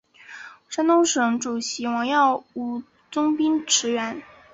[0.67, 4.23] 山东省主席王耀武增兵驰援。